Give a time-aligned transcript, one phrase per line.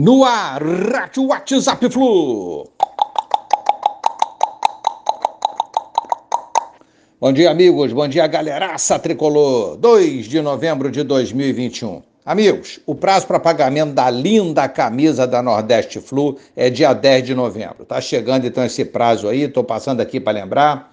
[0.00, 0.62] No ar,
[1.16, 2.68] WhatsApp Flu.
[7.20, 7.92] Bom dia, amigos.
[7.92, 9.76] Bom dia, galeraça tricolor.
[9.76, 12.00] 2 de novembro de 2021.
[12.24, 17.34] Amigos, o prazo para pagamento da linda camisa da Nordeste Flu é dia 10 de
[17.34, 17.84] novembro.
[17.84, 20.92] Tá chegando então esse prazo aí, tô passando aqui para lembrar.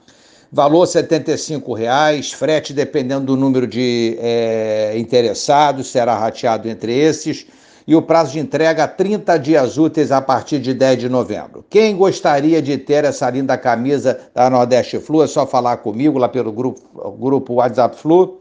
[0.51, 7.45] Valor R$ 75,00, frete dependendo do número de é, interessados, será rateado entre esses
[7.87, 11.63] e o prazo de entrega 30 dias úteis a partir de 10 de novembro.
[11.69, 16.27] Quem gostaria de ter essa linda camisa da Nordeste Flu, é só falar comigo lá
[16.27, 16.81] pelo grupo,
[17.19, 18.39] grupo WhatsApp Flu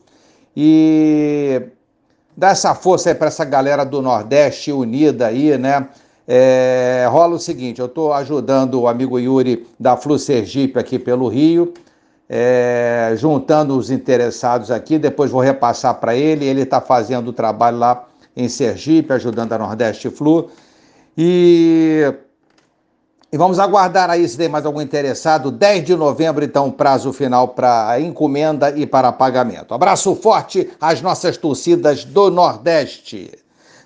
[0.57, 1.61] e
[2.37, 5.89] dar essa força aí para essa galera do Nordeste unida aí, né?
[6.27, 11.29] É, rola o seguinte, eu estou ajudando o amigo Yuri da Flu Sergipe aqui pelo
[11.29, 11.75] Rio,
[12.27, 17.77] é, juntando os interessados aqui, depois vou repassar para ele, ele está fazendo o trabalho
[17.77, 18.07] lá
[18.37, 20.51] em Sergipe, ajudando a Nordeste Flu.
[21.17, 22.13] E,
[23.33, 25.51] e vamos aguardar aí se tem mais algum interessado.
[25.51, 29.75] 10 de novembro, então, prazo final para encomenda e para pagamento.
[29.75, 33.31] Abraço forte às nossas torcidas do Nordeste.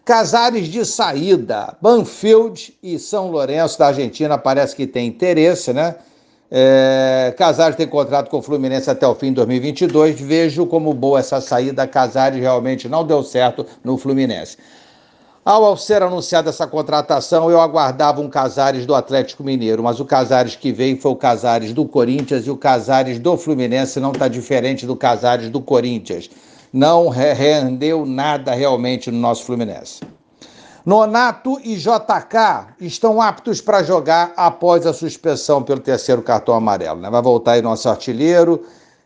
[0.05, 5.97] Casares de saída, Banfield e São Lourenço da Argentina parece que tem interesse, né?
[6.51, 10.21] É, Casares tem contrato com o Fluminense até o fim de 2022.
[10.21, 11.87] Vejo como boa essa saída.
[11.87, 14.57] Casares realmente não deu certo no Fluminense.
[15.45, 20.55] Ao ser anunciada essa contratação, eu aguardava um Casares do Atlético Mineiro, mas o Casares
[20.55, 24.87] que veio foi o Casares do Corinthians e o Casares do Fluminense não está diferente
[24.87, 26.29] do Casares do Corinthians.
[26.71, 30.01] Não rendeu nada realmente no nosso Fluminense.
[30.84, 37.01] Nonato e JK estão aptos para jogar após a suspensão pelo terceiro cartão amarelo.
[37.01, 37.11] Né?
[37.11, 38.65] Vai voltar aí nosso artilheiro,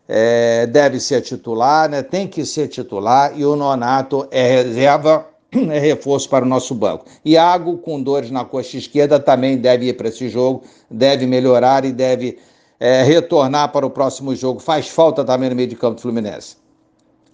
[0.09, 2.03] é, deve ser titular, né?
[2.03, 7.07] tem que ser titular, e o Nonato é reserva, é reforço para o nosso banco.
[7.25, 11.93] Iago, com dores na coxa esquerda, também deve ir para esse jogo, deve melhorar e
[11.93, 12.39] deve
[12.79, 14.61] é, retornar para o próximo jogo.
[14.61, 16.57] Faz falta também no meio de campo do Fluminense.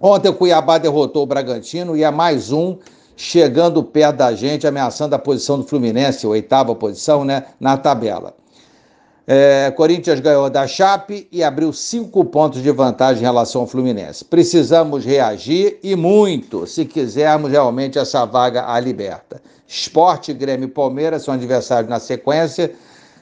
[0.00, 2.78] Ontem o Cuiabá derrotou o Bragantino e é mais um
[3.19, 8.33] chegando perto da gente, ameaçando a posição do Fluminense, oitava posição, né, na tabela.
[9.27, 14.25] É, Corinthians ganhou da Chape e abriu cinco pontos de vantagem em relação ao Fluminense.
[14.25, 19.43] Precisamos reagir e muito, se quisermos realmente essa vaga à liberta.
[19.67, 22.73] Esporte, Grêmio e Palmeiras são adversários na sequência.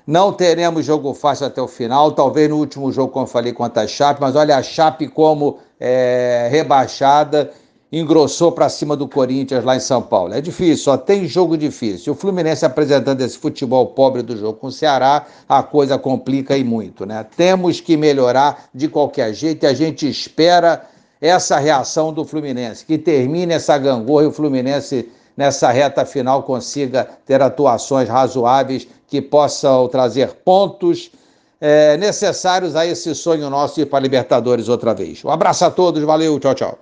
[0.07, 3.85] Não teremos jogo fácil até o final, talvez no último jogo, como eu falei, contra
[3.85, 7.51] a Chape, mas olha a Chape como é, rebaixada
[7.99, 10.35] engrossou para cima do Corinthians lá em São Paulo.
[10.35, 12.13] É difícil, só tem jogo difícil.
[12.13, 16.65] O Fluminense apresentando esse futebol pobre do jogo com o Ceará, a coisa complica e
[16.65, 17.25] muito, né?
[17.37, 20.87] Temos que melhorar de qualquer jeito e a gente espera
[21.21, 27.09] essa reação do Fluminense, que termine essa gangorra e o Fluminense nessa reta final consiga
[27.25, 31.11] ter atuações razoáveis que possam trazer pontos
[31.61, 35.25] é, necessários a esse sonho nosso de ir para a Libertadores outra vez.
[35.25, 36.75] Um abraço a todos, valeu, tchau, tchau.